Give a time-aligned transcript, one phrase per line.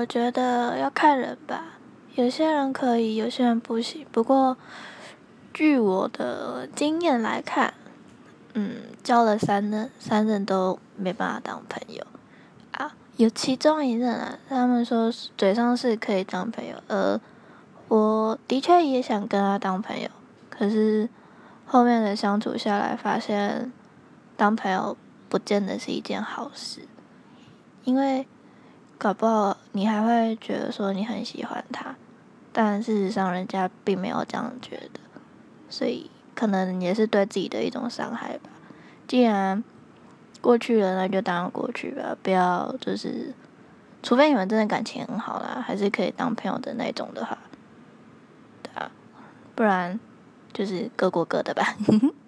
[0.00, 1.74] 我觉得要看人吧，
[2.14, 4.06] 有些人可以，有些人不行。
[4.10, 4.56] 不过，
[5.52, 7.74] 据我的经验来看，
[8.54, 12.06] 嗯，交了三任，三任都没办法当朋友
[12.72, 12.96] 啊。
[13.18, 17.20] 有其中一任啊，他们说嘴上是可以当朋友，呃，
[17.88, 20.08] 我的确也想跟他当朋友，
[20.48, 21.10] 可是
[21.66, 23.70] 后面的相处下来，发现
[24.38, 24.96] 当朋友
[25.28, 26.88] 不见得是一件好事，
[27.84, 28.26] 因为。
[29.00, 31.96] 搞不好你还会觉得说你很喜欢他，
[32.52, 35.00] 但事实上人家并没有这样觉得，
[35.70, 38.50] 所以可能也是对自己的一种伤害吧。
[39.08, 39.64] 既然
[40.42, 43.32] 过去了，那就当过去吧，不要就是，
[44.02, 47.38] 除非你们真的感情很好啦，还是可以当朋友的那种的话，
[48.62, 48.92] 对啊，
[49.54, 49.98] 不然
[50.52, 51.74] 就是各过各的吧。